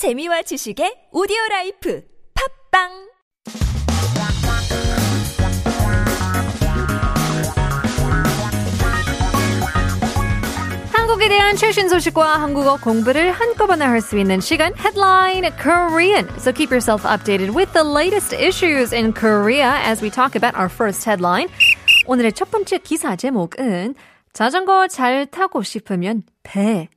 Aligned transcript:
재미와 0.00 0.40
지식의 0.40 1.12
오디오 1.12 1.36
life 1.50 2.02
팟빵 2.72 2.88
한국에 10.90 11.28
대한 11.28 11.54
최신 11.56 11.90
소식과 11.90 12.40
한국어 12.40 12.78
공부를 12.80 13.30
한꺼번에 13.32 13.84
할 13.84 14.00
수 14.00 14.16
있는 14.18 14.40
시간 14.40 14.72
Headline 14.72 15.52
Korean. 15.60 16.26
So 16.38 16.50
keep 16.50 16.72
yourself 16.72 17.04
updated 17.04 17.54
with 17.54 17.70
the 17.74 17.84
latest 17.84 18.32
issues 18.32 18.94
in 18.94 19.12
Korea 19.12 19.84
as 19.84 20.00
we 20.00 20.08
talk 20.08 20.34
about 20.34 20.56
our 20.56 20.70
first 20.70 21.04
headline. 21.04 21.48
오늘의 22.06 22.32
첫 22.32 22.50
번째 22.50 22.78
기사 22.78 23.16
제목은 23.16 23.94
자전거 24.32 24.88
잘 24.88 25.26
타고 25.26 25.62
싶으면 25.62 26.22
배, 26.42 26.88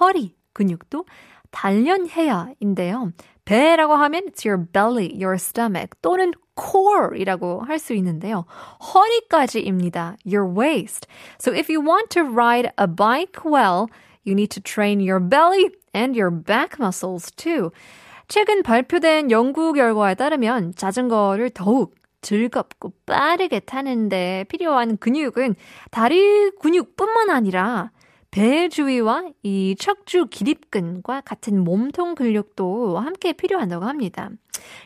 허리 0.00 0.34
근육도 0.54 1.04
단련해야인데요. 1.50 3.12
배라고 3.44 3.94
하면 3.94 4.26
it's 4.26 4.44
your 4.44 4.58
belly, 4.58 5.10
your 5.14 5.34
stomach 5.36 5.90
또는 6.02 6.32
core이라고 6.58 7.62
할 7.62 7.78
수 7.78 7.94
있는데요. 7.94 8.44
허리까지입니다. 8.92 10.16
your 10.26 10.46
waist. 10.46 11.06
So 11.40 11.52
if 11.52 11.70
you 11.70 11.80
want 11.80 12.10
to 12.10 12.24
ride 12.24 12.70
a 12.78 12.86
bike 12.86 13.44
well, 13.44 13.86
you 14.24 14.34
need 14.34 14.50
to 14.50 14.60
train 14.60 15.00
your 15.00 15.20
belly 15.20 15.70
and 15.94 16.18
your 16.18 16.30
back 16.30 16.78
muscles 16.78 17.30
too. 17.36 17.70
최근 18.28 18.62
발표된 18.62 19.30
연구 19.30 19.72
결과에 19.72 20.14
따르면 20.14 20.74
자전거를 20.74 21.50
더욱 21.50 21.94
즐겁고 22.20 22.92
빠르게 23.06 23.60
타는데 23.60 24.44
필요한 24.48 24.98
근육은 24.98 25.54
다리 25.90 26.50
근육뿐만 26.60 27.30
아니라 27.30 27.90
배 28.33 28.67
주위와 28.67 29.29
이 29.43 29.75
척추 29.77 30.25
기립근과 30.25 31.21
같은 31.21 31.63
몸통 31.63 32.15
근육도 32.15 32.97
함께 32.97 33.31
필요하다고 33.31 33.85
합니다. 33.85 34.31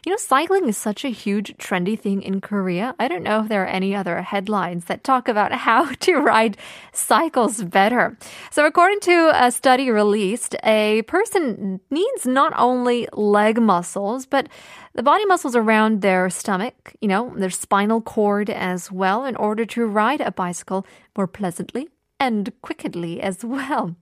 You 0.05 0.11
know, 0.11 0.17
cycling 0.17 0.67
is 0.67 0.75
such 0.75 1.05
a 1.05 1.09
huge 1.09 1.55
trendy 1.55 1.97
thing 1.97 2.21
in 2.21 2.41
Korea. 2.41 2.93
I 2.99 3.07
don't 3.07 3.23
know 3.23 3.41
if 3.43 3.47
there 3.47 3.63
are 3.63 3.67
any 3.67 3.95
other 3.95 4.21
headlines 4.21 4.85
that 4.85 5.05
talk 5.05 5.29
about 5.29 5.53
how 5.53 5.85
to 6.01 6.19
ride 6.19 6.57
cycles 6.91 7.63
better. 7.63 8.17
So 8.51 8.65
according 8.65 8.99
to 9.01 9.31
a 9.33 9.49
study 9.51 9.91
released, 9.91 10.55
a 10.65 11.03
person 11.03 11.79
needs 11.89 12.25
not 12.25 12.51
only 12.57 13.07
leg 13.13 13.61
muscles, 13.61 14.25
but 14.25 14.49
the 14.93 15.03
body 15.03 15.25
muscles 15.25 15.55
around 15.55 16.01
their 16.01 16.29
stomach, 16.29 16.95
you 16.99 17.07
know, 17.07 17.31
their 17.37 17.49
spinal 17.49 18.01
cord 18.01 18.49
as 18.49 18.91
well 18.91 19.23
in 19.23 19.37
order 19.37 19.65
to 19.67 19.85
ride 19.85 20.19
a 20.19 20.31
bicycle 20.31 20.85
more 21.15 21.27
pleasantly 21.27 21.87
and 22.22 22.52
quickly 22.62 23.20
as 23.20 23.44
well. 23.44 23.94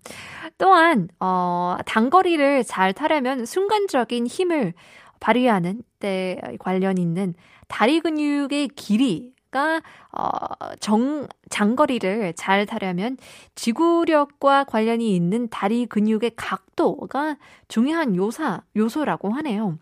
또한 0.58 1.08
어, 1.20 1.78
단거리를 1.86 2.64
잘 2.64 2.92
타려면 2.92 3.46
순간적인 3.46 4.26
힘을 4.26 4.74
발휘하는 5.20 5.82
때 5.98 6.40
관련 6.58 6.98
있는 6.98 7.34
다리 7.68 8.00
근육의 8.00 8.68
길이 8.76 9.32
가 9.50 9.82
어, 10.12 10.30
정, 10.78 11.26
장거리를 11.48 12.34
잘 12.34 12.66
타려면 12.66 13.16
지구력과 13.56 14.62
관련이 14.62 15.12
있는 15.16 15.48
다리 15.48 15.86
근육의 15.86 16.32
각도가 16.36 17.36
중요한 17.66 18.14
요사, 18.14 18.62
요소라고 18.76 19.30
하네요. 19.30 19.78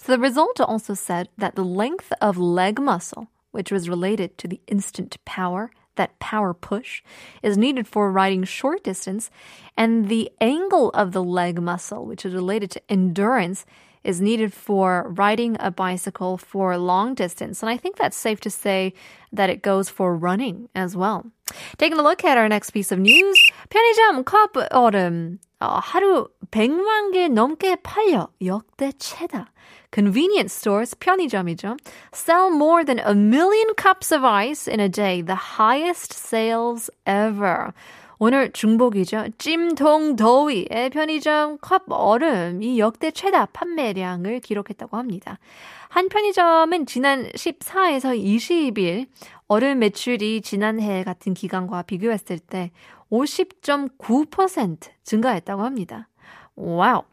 So 0.00 0.16
the 0.16 0.18
result 0.18 0.60
also 0.60 0.94
said 0.94 1.28
that 1.38 1.54
the 1.54 1.64
length 1.64 2.12
of 2.20 2.38
leg 2.38 2.80
muscle, 2.80 3.28
which 3.52 3.70
was 3.72 3.88
related 3.88 4.36
to 4.38 4.48
the 4.48 4.60
instant 4.66 5.16
power 5.24 5.70
that 5.98 6.18
power 6.18 6.54
push 6.54 7.02
is 7.42 7.58
needed 7.58 7.86
for 7.86 8.10
riding 8.10 8.44
short 8.44 8.82
distance, 8.82 9.30
and 9.76 10.08
the 10.08 10.30
angle 10.40 10.88
of 10.90 11.12
the 11.12 11.22
leg 11.22 11.60
muscle, 11.60 12.06
which 12.06 12.24
is 12.24 12.32
related 12.32 12.70
to 12.70 12.82
endurance, 12.88 13.66
is 14.04 14.20
needed 14.20 14.52
for 14.52 15.06
riding 15.10 15.56
a 15.60 15.70
bicycle 15.70 16.38
for 16.38 16.78
long 16.78 17.14
distance. 17.14 17.62
And 17.62 17.68
I 17.68 17.76
think 17.76 17.96
that's 17.96 18.16
safe 18.16 18.40
to 18.40 18.50
say 18.50 18.94
that 19.32 19.50
it 19.50 19.62
goes 19.62 19.88
for 19.88 20.16
running 20.16 20.68
as 20.74 20.96
well. 20.96 21.26
Taking 21.78 21.98
a 21.98 22.02
look 22.02 22.24
at 22.24 22.36
our 22.36 22.48
next 22.48 22.70
piece 22.70 22.92
of 22.92 23.00
news. 23.00 23.38
편의점 23.70 24.24
컵 24.24 24.52
얼음 24.70 25.38
어, 25.60 25.80
하루 25.82 26.28
100만 26.50 27.12
개 27.12 27.28
넘게 27.28 27.76
팔려 27.82 28.28
역대 28.44 28.92
최다. 28.92 29.50
Convenience 29.90 30.52
stores, 30.52 30.94
편의점이죠, 30.94 31.76
sell 32.12 32.50
more 32.50 32.84
than 32.84 32.98
a 32.98 33.14
million 33.14 33.74
cups 33.74 34.12
of 34.12 34.22
ice 34.22 34.68
in 34.68 34.80
a 34.80 34.88
day, 34.88 35.22
the 35.22 35.56
highest 35.58 36.12
sales 36.12 36.90
ever. 37.06 37.72
오늘 38.20 38.52
중복이죠. 38.52 39.28
찜통 39.38 40.16
더위의 40.16 40.90
편의점 40.90 41.58
컵 41.60 41.84
얼음 41.88 42.62
이 42.62 42.78
역대 42.78 43.10
최다 43.10 43.46
판매량을 43.46 44.40
기록했다고 44.40 44.96
합니다. 44.96 45.38
한 45.88 46.08
편의점은 46.08 46.86
지난 46.86 47.28
14에서 47.28 48.20
20일 48.20 49.06
얼음 49.48 49.78
매출이 49.80 50.42
지난해 50.42 51.04
같은 51.04 51.34
기간과 51.34 51.82
비교했을 51.82 52.38
때 52.38 52.70
50.9% 53.10 54.88
증가했다고 55.04 55.62
합니다. 55.62 56.08
Wow. 56.56 57.04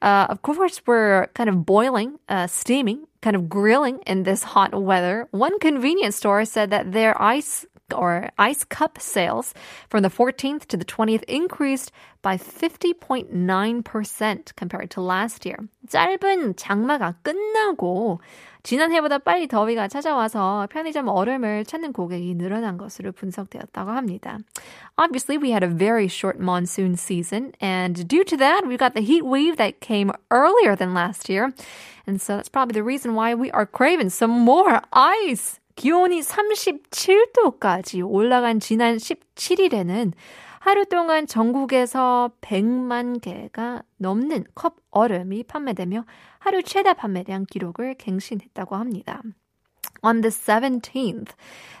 Uh, 0.00 0.26
of 0.28 0.42
course, 0.42 0.80
we're 0.86 1.26
kind 1.34 1.50
of 1.50 1.66
boiling, 1.66 2.18
uh, 2.28 2.46
steaming, 2.46 3.06
kind 3.20 3.34
of 3.34 3.48
grilling 3.48 3.98
in 4.06 4.22
this 4.22 4.54
hot 4.54 4.74
weather. 4.74 5.26
One 5.32 5.58
convenience 5.58 6.16
store 6.16 6.44
said 6.44 6.70
that 6.70 6.92
their 6.92 7.20
ice 7.20 7.66
or 7.93 8.29
ice 8.37 8.63
cup 8.63 8.97
sales 8.99 9.53
from 9.89 10.03
the 10.03 10.09
14th 10.09 10.65
to 10.67 10.77
the 10.77 10.85
20th 10.85 11.23
increased 11.23 11.91
by 12.21 12.37
50.9% 12.37 14.55
compared 14.55 14.91
to 14.91 15.01
last 15.01 15.45
year. 15.45 15.57
짧은 15.87 16.55
장마가 16.57 17.15
끝나고 17.23 18.19
지난해보다 18.63 19.19
빨리 19.19 19.47
더위가 19.47 19.87
찾아와서 19.87 20.67
편의점 20.69 21.07
얼음을 21.07 21.63
찾는 21.63 21.93
고객이 21.93 22.35
늘어난 22.35 22.77
것으로 22.77 23.13
분석되었다고 23.13 23.91
합니다. 23.91 24.39
Obviously, 24.97 25.37
we 25.37 25.51
had 25.51 25.63
a 25.63 25.69
very 25.69 26.09
short 26.09 26.37
monsoon 26.37 26.97
season, 26.97 27.53
and 27.61 28.05
due 28.09 28.25
to 28.25 28.35
that, 28.35 28.67
we 28.67 28.75
got 28.75 28.93
the 28.93 29.01
heat 29.01 29.23
wave 29.23 29.55
that 29.55 29.79
came 29.79 30.11
earlier 30.31 30.75
than 30.75 30.93
last 30.93 31.29
year. 31.29 31.53
And 32.05 32.19
so 32.19 32.35
that's 32.35 32.49
probably 32.49 32.73
the 32.73 32.83
reason 32.83 33.15
why 33.15 33.35
we 33.35 33.49
are 33.51 33.65
craving 33.65 34.09
some 34.09 34.31
more 34.31 34.81
ice. 34.91 35.60
기온이 35.74 36.20
37도까지 36.20 38.08
올라간 38.08 38.60
지난 38.60 38.96
17일에는 38.96 40.12
하루 40.60 40.86
동안 40.86 41.26
전국에서 41.26 42.30
100만 42.40 43.20
개가 43.20 43.82
넘는 43.96 44.44
컵 44.54 44.76
얼음이 44.90 45.42
판매되며 45.44 46.04
하루 46.38 46.62
최다 46.62 46.94
판매량 46.94 47.46
기록을 47.50 47.94
갱신했다고 47.94 48.76
합니다. 48.76 49.22
On 50.04 50.20
the 50.20 50.30
17th, 50.30 51.30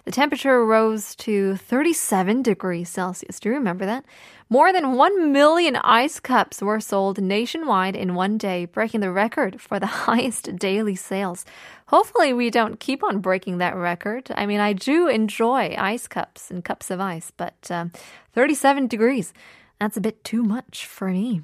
the 0.04 0.12
temperature 0.12 0.64
rose 0.64 1.16
to 1.16 1.56
37 1.56 2.42
degrees 2.42 2.88
Celsius. 2.88 3.40
Do 3.40 3.48
you 3.48 3.54
remember 3.56 3.84
that? 3.84 4.04
More 4.48 4.72
than 4.72 4.92
1 4.94 5.32
million 5.32 5.74
ice 5.76 6.20
cups 6.20 6.62
were 6.62 6.78
sold 6.78 7.20
nationwide 7.20 7.96
in 7.96 8.14
one 8.14 8.38
day, 8.38 8.64
breaking 8.64 9.00
the 9.00 9.10
record 9.10 9.60
for 9.60 9.80
the 9.80 9.86
highest 10.06 10.54
daily 10.56 10.94
sales. 10.94 11.44
Hopefully, 11.86 12.32
we 12.32 12.48
don't 12.48 12.78
keep 12.78 13.02
on 13.02 13.18
breaking 13.18 13.58
that 13.58 13.74
record. 13.74 14.30
I 14.36 14.46
mean, 14.46 14.60
I 14.60 14.72
do 14.72 15.08
enjoy 15.08 15.74
ice 15.76 16.06
cups 16.06 16.48
and 16.48 16.64
cups 16.64 16.90
of 16.90 17.00
ice, 17.00 17.32
but 17.36 17.70
um, 17.70 17.90
37 18.34 18.86
degrees, 18.86 19.32
that's 19.80 19.96
a 19.96 20.00
bit 20.00 20.22
too 20.22 20.44
much 20.44 20.86
for 20.86 21.08
me. 21.08 21.42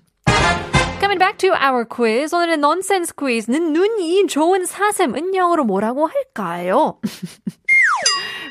Coming 1.01 1.19
back 1.19 1.39
to 1.39 1.55
our 1.55 1.85
quiz. 1.85 2.35
오늘의 2.35 2.55
nonsense 2.55 3.13
quiz는 3.17 3.73
눈이 3.73 4.27
좋은 4.27 4.67
사슴은 4.67 5.35
영어로 5.35 5.65
뭐라고 5.65 6.07
할까요? 6.07 6.99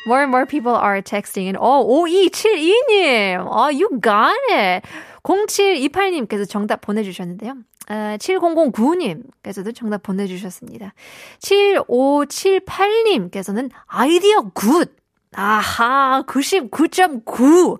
more 0.08 0.22
and 0.22 0.32
more 0.32 0.46
people 0.46 0.76
are 0.76 1.02
texting 1.02 1.48
and 1.48 1.58
어, 1.60 1.84
5272님. 1.84 3.48
어, 3.48 3.70
you 3.72 3.90
got 4.02 4.38
it. 4.50 4.84
0728님께서 5.24 6.48
정답 6.50 6.82
보내주셨는데요. 6.82 7.56
어, 7.90 8.18
7009님께서도 8.18 9.74
정답 9.76 10.04
보내주셨습니다. 10.04 10.94
7578님께서는 11.40 13.70
아이디어 13.86 14.50
good. 14.54 14.96
아하, 15.34 16.24
99.9. 16.26 17.80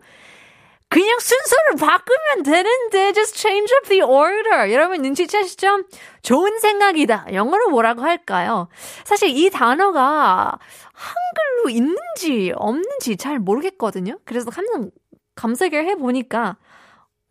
그냥 0.90 1.20
순서를 1.20 1.76
바꾸면 1.80 2.44
되는데 2.44 3.12
just 3.14 3.38
change 3.38 3.74
up 3.76 3.90
the 3.90 4.02
order. 4.02 4.72
여러분 4.72 5.02
눈치채시죠? 5.02 5.84
좋은 6.22 6.60
생각이다. 6.60 7.28
영어로 7.34 7.70
뭐라고 7.70 8.02
할까요? 8.02 8.70
사실 9.04 9.30
이 9.30 9.50
단어가 9.50 10.58
한글로 10.94 11.70
있는지 11.70 12.54
없는지 12.56 13.18
잘 13.18 13.40
모르겠거든요. 13.40 14.20
그래서 14.24 14.50
항상 14.52 14.92
검색을 15.36 15.86
해보니까 15.88 16.58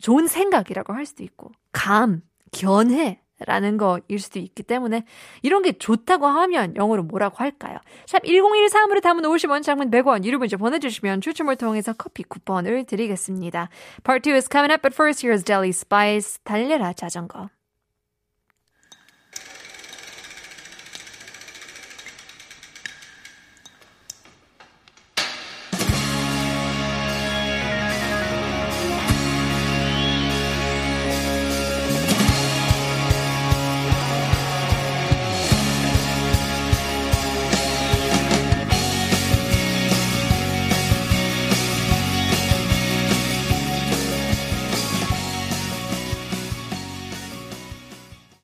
좋은 0.00 0.26
생각이라고 0.26 0.92
할 0.92 1.06
수도 1.06 1.24
있고 1.24 1.50
감, 1.72 2.22
견해 2.52 3.22
라는 3.44 3.76
거일 3.76 4.18
수도 4.18 4.38
있기 4.38 4.62
때문에 4.62 5.04
이런 5.42 5.62
게 5.62 5.72
좋다고 5.72 6.26
하면 6.26 6.74
영어로 6.76 7.02
뭐라고 7.02 7.36
할까요? 7.38 7.78
샵 8.06 8.22
1013으로 8.22 9.02
담은 9.02 9.24
50원, 9.24 9.62
장문 9.62 9.90
100원 9.90 10.24
유료 10.24 10.38
문자 10.38 10.56
보내주시면 10.56 11.20
추첨을 11.20 11.56
통해서 11.56 11.92
커피 11.92 12.22
쿠폰을 12.22 12.84
드리겠습니다. 12.84 13.68
Part 14.04 14.28
2 14.28 14.34
is 14.36 14.48
coming 14.50 14.72
up, 14.72 14.82
but 14.82 14.94
first 14.94 15.26
here's 15.26 15.44
Deli 15.44 15.68
Spice 15.70 16.38
달려라 16.44 16.92
자전거. 16.92 17.50